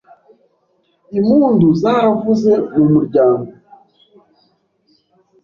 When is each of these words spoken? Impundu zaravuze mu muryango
Impundu 1.17 1.67
zaravuze 1.81 2.51
mu 2.75 2.85
muryango 2.93 3.51